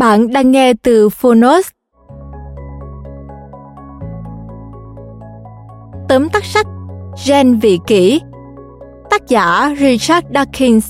[0.00, 1.68] Bạn đang nghe từ Phonos.
[6.08, 6.66] Tóm tắt sách,
[7.26, 8.20] Gen vị kỷ.
[9.10, 10.80] Tác giả, Richard Dawkins.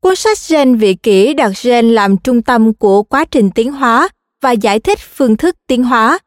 [0.00, 4.08] Cuốn sách gen vị kỷ đặt gen làm trung tâm của quá trình tiến hóa
[4.44, 6.18] và giải thích phương thức tiến hóa.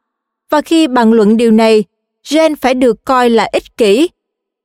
[0.50, 1.84] Và khi bàn luận điều này,
[2.30, 4.08] gen phải được coi là ích kỷ.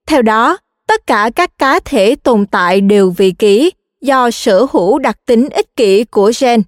[0.08, 5.00] Theo đó, tất cả các cá thể tồn tại đều vị kỷ do sở hữu
[5.00, 6.62] đặc tính ích kỷ của gen.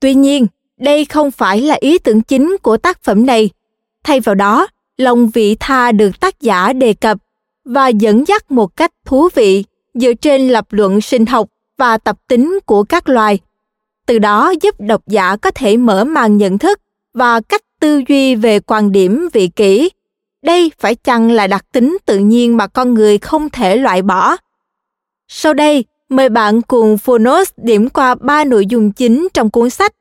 [0.00, 0.46] Tuy nhiên,
[0.78, 3.50] đây không phải là ý tưởng chính của tác phẩm này.
[4.04, 7.18] Thay vào đó, lòng vị tha được tác giả đề cập
[7.64, 9.64] và dẫn dắt một cách thú vị
[9.94, 11.48] dựa trên lập luận sinh học
[11.78, 13.38] và tập tính của các loài
[14.06, 16.80] từ đó giúp độc giả có thể mở màn nhận thức
[17.14, 19.90] và cách tư duy về quan điểm, vị kỷ.
[20.42, 24.36] Đây phải chăng là đặc tính tự nhiên mà con người không thể loại bỏ?
[25.28, 29.94] Sau đây, mời bạn cùng phonos điểm qua ba nội dung chính trong cuốn sách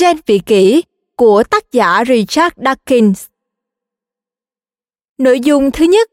[0.00, 0.82] gen vị kỷ
[1.16, 3.26] của tác giả richard dawkins.
[5.18, 6.10] Nội dung thứ nhất,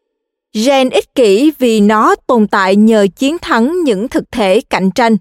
[0.66, 5.18] gen ích kỷ vì nó tồn tại nhờ chiến thắng những thực thể cạnh tranh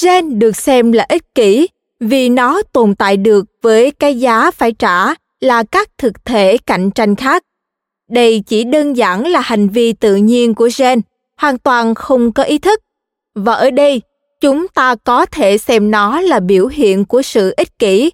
[0.00, 1.68] gen được xem là ích kỷ
[2.00, 6.90] vì nó tồn tại được với cái giá phải trả là các thực thể cạnh
[6.90, 7.42] tranh khác.
[8.10, 11.00] Đây chỉ đơn giản là hành vi tự nhiên của gen,
[11.36, 12.80] hoàn toàn không có ý thức.
[13.34, 14.02] Và ở đây,
[14.40, 18.10] chúng ta có thể xem nó là biểu hiện của sự ích kỷ.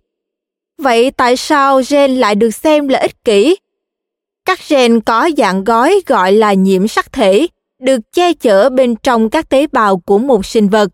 [0.82, 3.56] Vậy tại sao gen lại được xem là ích kỷ?
[4.44, 7.46] Các gen có dạng gói gọi là nhiễm sắc thể,
[7.80, 10.88] được che chở bên trong các tế bào của một sinh vật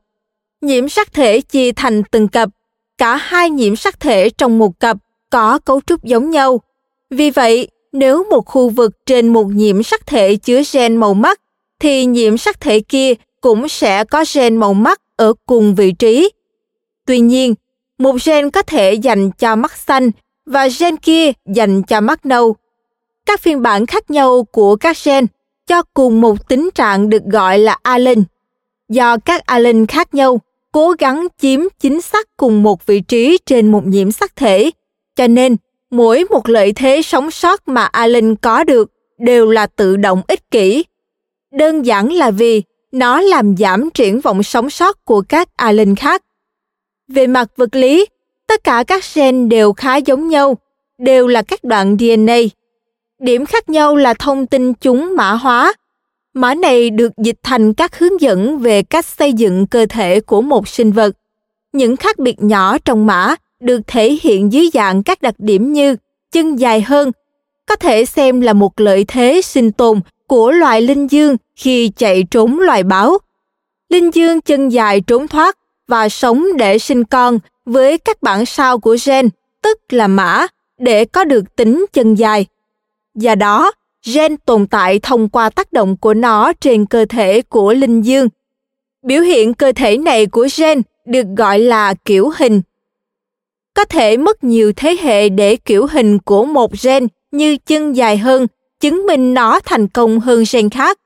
[0.65, 2.49] nhiễm sắc thể chia thành từng cặp.
[2.99, 4.97] Cả hai nhiễm sắc thể trong một cặp
[5.31, 6.61] có cấu trúc giống nhau.
[7.11, 11.41] Vì vậy, nếu một khu vực trên một nhiễm sắc thể chứa gen màu mắt,
[11.81, 16.31] thì nhiễm sắc thể kia cũng sẽ có gen màu mắt ở cùng vị trí.
[17.07, 17.55] Tuy nhiên,
[17.99, 20.11] một gen có thể dành cho mắt xanh
[20.47, 22.57] và gen kia dành cho mắt nâu.
[23.27, 25.27] Các phiên bản khác nhau của các gen
[25.67, 28.23] cho cùng một tính trạng được gọi là allele.
[28.89, 30.41] do các allele khác nhau
[30.75, 34.71] cố gắng chiếm chính xác cùng một vị trí trên một nhiễm sắc thể.
[35.17, 35.57] Cho nên,
[35.91, 40.51] mỗi một lợi thế sống sót mà allen có được đều là tự động ích
[40.51, 40.85] kỷ.
[41.53, 42.63] Đơn giản là vì
[42.93, 46.23] nó làm giảm triển vọng sống sót của các allen khác.
[47.09, 48.07] Về mặt vật lý,
[48.47, 50.59] tất cả các gen đều khá giống nhau,
[50.99, 52.37] đều là các đoạn dna
[53.19, 55.73] điểm khác nhau là thông tin chúng mã hóa.
[56.35, 60.43] Mã này được dịch thành các hướng dẫn về cách xây dựng cơ thể của
[60.43, 61.17] một sinh vật.
[61.73, 65.97] Những khác biệt nhỏ trong mã được thể hiện dưới dạng các đặc điểm như
[66.33, 67.13] chân dài hơn,
[67.67, 72.25] có thể xem là một lợi thế sinh tồn của loài linh dương khi chạy
[72.31, 73.19] trốn loài báo.
[73.89, 75.59] Linh dương chân dài trốn thoát
[75.89, 79.29] và sống để sinh con với các bản sao của gen,
[79.63, 80.47] tức là mã,
[80.79, 82.47] để có được tính chân dài.
[83.15, 83.73] Do đó,
[84.13, 88.29] gen tồn tại thông qua tác động của nó trên cơ thể của linh dương.
[89.07, 92.63] Biểu hiện cơ thể này của gen được gọi là kiểu hình.
[93.75, 98.19] Có thể mất nhiều thế hệ để kiểu hình của một gen như chân dài
[98.19, 98.47] hơn
[98.81, 100.99] chứng minh nó thành công hơn gen khác.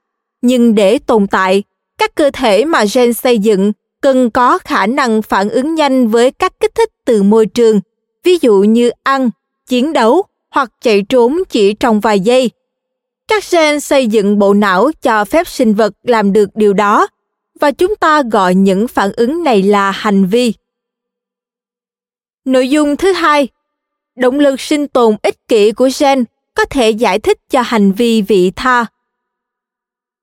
[0.42, 1.62] Nhưng để tồn tại,
[1.98, 6.30] các cơ thể mà gen xây dựng cần có khả năng phản ứng nhanh với
[6.30, 7.80] các kích thích từ môi trường,
[8.24, 9.30] ví dụ như ăn,
[9.68, 12.50] chiến đấu hoặc chạy trốn chỉ trong vài giây.
[13.28, 17.08] Các gen xây dựng bộ não cho phép sinh vật làm được điều đó
[17.60, 20.52] và chúng ta gọi những phản ứng này là hành vi.
[22.44, 23.48] Nội dung thứ hai,
[24.16, 28.22] động lực sinh tồn ích kỷ của gen có thể giải thích cho hành vi
[28.22, 28.86] vị tha.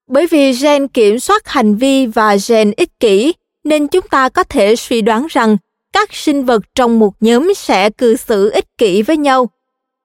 [0.08, 4.44] Bởi vì gen kiểm soát hành vi và gen ích kỷ, nên chúng ta có
[4.44, 5.58] thể suy đoán rằng
[5.94, 9.50] các sinh vật trong một nhóm sẽ cư xử ích kỷ với nhau.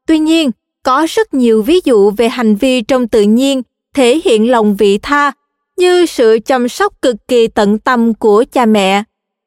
[0.06, 0.50] Tuy nhiên,
[0.82, 3.62] có rất nhiều ví dụ về hành vi trong tự nhiên
[3.94, 5.32] thể hiện lòng vị tha
[5.77, 9.03] như sự chăm sóc cực kỳ tận tâm của cha mẹ.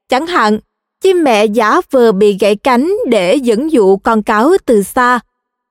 [0.09, 0.59] Chẳng hạn,
[1.01, 5.19] chim mẹ giả vờ bị gãy cánh để dẫn dụ con cáo từ xa.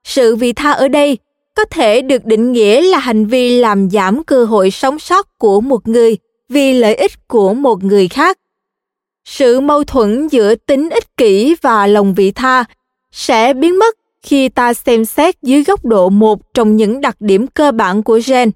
[0.05, 1.19] Sự vị tha ở đây
[1.57, 5.61] có thể được định nghĩa là hành vi làm giảm cơ hội sống sót của
[5.61, 6.17] một người
[6.49, 8.39] vì lợi ích của một người khác
[9.25, 12.65] sự mâu thuẫn giữa tính ích kỷ và lòng vị tha
[13.13, 17.47] sẽ biến mất khi ta xem xét dưới góc độ một trong những đặc điểm
[17.47, 18.51] cơ bản của gen.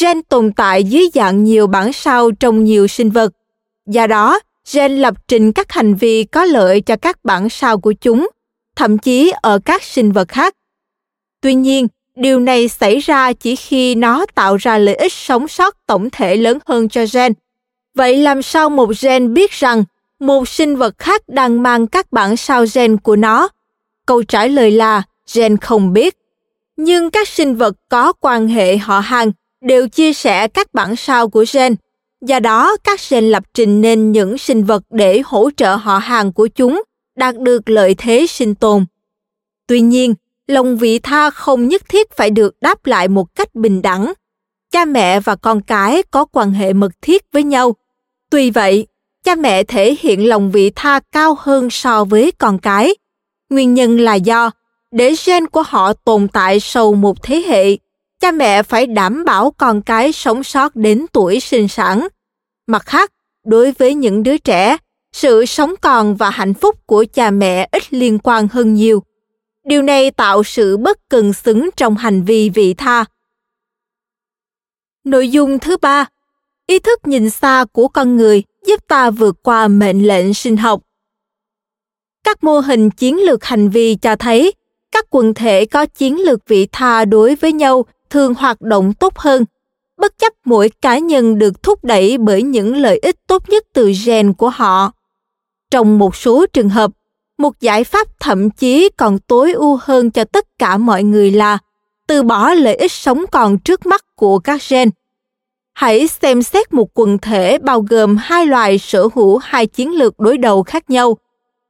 [0.00, 3.32] Gen tồn tại dưới dạng nhiều bản sao trong nhiều sinh vật.
[3.86, 4.40] Do đó,
[4.72, 8.28] gen lập trình các hành vi có lợi cho các bản sao của chúng,
[8.76, 10.54] thậm chí ở các sinh vật khác.
[11.40, 15.76] Tuy nhiên, điều này xảy ra chỉ khi nó tạo ra lợi ích sống sót
[15.86, 17.32] tổng thể lớn hơn cho gen
[17.94, 19.84] Vậy làm sao một gen biết rằng
[20.20, 23.48] một sinh vật khác đang mang các bản sao gen của nó?
[24.12, 25.02] Câu trả lời là
[25.34, 26.16] gen không biết.
[26.76, 31.28] Nhưng các sinh vật có quan hệ họ hàng đều chia sẻ các bản sao
[31.28, 31.76] của gen.
[32.26, 36.32] Do đó, các gen lập trình nên những sinh vật để hỗ trợ họ hàng
[36.32, 36.82] của chúng
[37.16, 38.84] đạt được lợi thế sinh tồn.
[39.66, 40.14] Tuy nhiên,
[40.46, 44.12] lòng vị tha không nhất thiết phải được đáp lại một cách bình đẳng.
[44.72, 47.76] Cha mẹ và con cái có quan hệ mật thiết với nhau,
[48.30, 48.86] Tuy vậy,
[49.24, 52.94] cha mẹ thể hiện lòng vị tha cao hơn so với con cái.
[53.52, 54.50] Nguyên nhân là do
[54.90, 57.76] để gen của họ tồn tại sau một thế hệ,
[58.20, 62.08] cha mẹ phải đảm bảo con cái sống sót đến tuổi sinh sản.
[62.66, 63.12] Mặt khác,
[63.44, 64.76] đối với những đứa trẻ,
[65.12, 69.02] sự sống còn và hạnh phúc của cha mẹ ít liên quan hơn nhiều.
[69.64, 73.04] Điều này tạo sự bất cần xứng trong hành vi vị tha.
[75.04, 76.06] Nội dung thứ ba,
[76.66, 80.82] ý thức nhìn xa của con người giúp ta vượt qua mệnh lệnh sinh học
[82.24, 84.52] các mô hình chiến lược hành vi cho thấy,
[84.92, 89.18] các quần thể có chiến lược vị tha đối với nhau thường hoạt động tốt
[89.18, 89.44] hơn.
[89.96, 93.92] Bất chấp mỗi cá nhân được thúc đẩy bởi những lợi ích tốt nhất từ
[94.06, 94.92] gen của họ.
[95.70, 96.90] Trong một số trường hợp,
[97.38, 101.58] một giải pháp thậm chí còn tối ưu hơn cho tất cả mọi người là
[102.06, 104.90] từ bỏ lợi ích sống còn trước mắt của các gen.
[105.72, 110.20] Hãy xem xét một quần thể bao gồm hai loài sở hữu hai chiến lược
[110.20, 111.16] đối đầu khác nhau.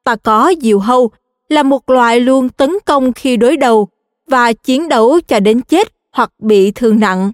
[0.05, 1.11] Ta có diều hâu
[1.49, 3.89] là một loài luôn tấn công khi đối đầu
[4.27, 7.33] và chiến đấu cho đến chết hoặc bị thương nặng.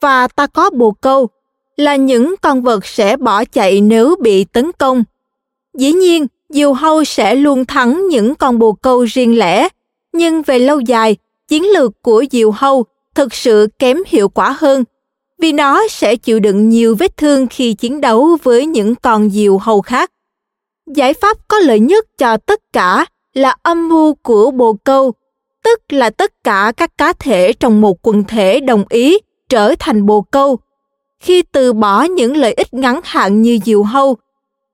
[0.00, 1.28] Và ta có bồ câu
[1.76, 5.04] là những con vật sẽ bỏ chạy nếu bị tấn công.
[5.74, 9.68] Dĩ nhiên, diều hâu sẽ luôn thắng những con bồ câu riêng lẻ,
[10.12, 11.16] nhưng về lâu dài,
[11.48, 12.84] chiến lược của diều hâu
[13.14, 14.84] thực sự kém hiệu quả hơn
[15.42, 19.58] vì nó sẽ chịu đựng nhiều vết thương khi chiến đấu với những con diều
[19.58, 20.10] hầu khác.
[20.86, 25.12] Giải pháp có lợi nhất cho tất cả là âm mưu của bồ câu,
[25.64, 30.06] tức là tất cả các cá thể trong một quần thể đồng ý trở thành
[30.06, 30.58] bồ câu.
[31.20, 34.16] Khi từ bỏ những lợi ích ngắn hạn như diều hâu,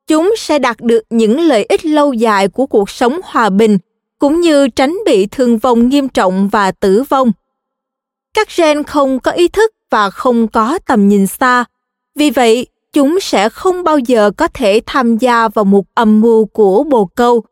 [0.07, 3.79] chúng sẽ đạt được những lợi ích lâu dài của cuộc sống hòa bình
[4.19, 7.33] cũng như tránh bị thương vong nghiêm trọng và tử vong.
[8.35, 11.65] Các gen không có ý thức và không có tầm nhìn xa
[12.15, 12.67] vì vậy
[12.99, 17.05] chúng sẽ không bao giờ có thể tham gia vào một âm mưu của bồ
[17.05, 17.43] câu,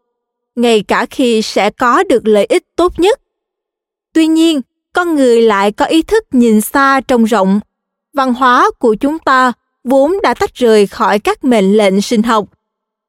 [0.57, 3.21] ngay cả khi sẽ có được lợi ích tốt nhất.
[4.15, 4.61] Tuy nhiên,
[4.93, 7.61] con người lại có ý thức nhìn xa trông rộng.
[8.15, 9.53] Văn hóa của chúng ta
[9.85, 12.45] vốn đã tách rời khỏi các mệnh lệnh sinh học.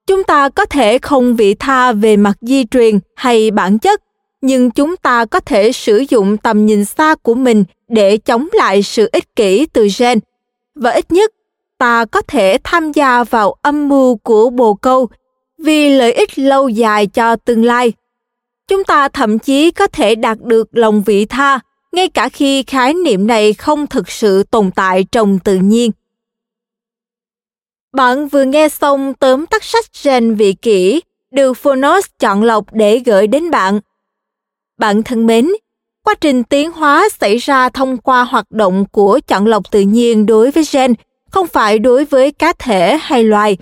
[0.08, 4.02] Chúng ta có thể không vị tha về mặt di truyền hay bản chất,
[4.42, 8.84] nhưng chúng ta có thể sử dụng tầm nhìn xa của mình để chống lại
[8.84, 10.20] sự ích kỷ từ gen,
[10.76, 11.32] và ít nhất
[11.78, 15.08] ta có thể tham gia vào âm mưu của bồ câu
[15.58, 17.94] vì lợi ích lâu dài cho tương lai
[18.68, 21.60] chúng ta thậm chí có thể đạt được lòng vị tha
[21.92, 25.92] ngay cả khi khái niệm này không thực sự tồn tại trong tự nhiên
[27.98, 33.00] bạn vừa nghe xong tóm tắt sách gen vị kỷ được Phonos chọn lọc để
[33.06, 33.80] gửi đến bạn.
[34.78, 35.50] Bạn thân mến,
[36.04, 40.26] quá trình tiến hóa xảy ra thông qua hoạt động của chọn lọc tự nhiên
[40.26, 40.94] đối với gen
[41.38, 43.58] không phải đối với cá thể hay loài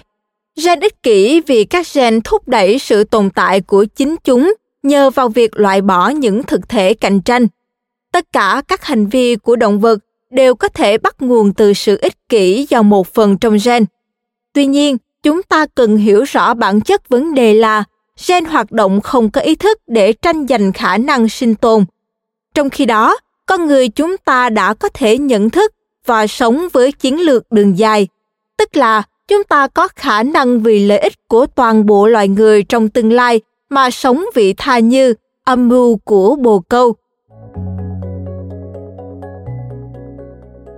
[0.65, 4.53] gen ích kỷ vì các gen thúc đẩy sự tồn tại của chính chúng
[4.83, 7.47] nhờ vào việc loại bỏ những thực thể cạnh tranh.
[8.11, 9.99] Tất cả các hành vi của động vật
[10.31, 13.85] đều có thể bắt nguồn từ sự ích kỷ do một phần trong gen.
[14.53, 17.83] Tuy nhiên, chúng ta cần hiểu rõ bản chất vấn đề là
[18.27, 21.85] gen hoạt động không có ý thức để tranh giành khả năng sinh tồn.
[22.53, 25.74] Trong khi đó, con người chúng ta đã có thể nhận thức
[26.05, 28.07] và sống với chiến lược đường dài,
[28.57, 32.63] tức là chúng ta có khả năng vì lợi ích của toàn bộ loài người
[32.63, 36.95] trong tương lai mà sống vị tha như âm mưu của bồ câu.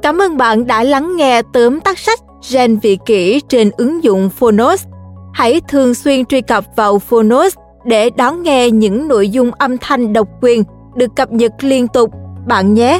[0.02, 2.20] Cảm ơn bạn đã lắng nghe tóm tắt sách
[2.52, 4.86] Gen vị kỷ trên ứng dụng Phonos.
[5.34, 7.56] Hãy thường xuyên truy cập vào Phonos
[7.86, 10.64] để đón nghe những nội dung âm thanh độc quyền
[10.96, 12.12] được cập nhật liên tục
[12.48, 13.00] bạn nhé.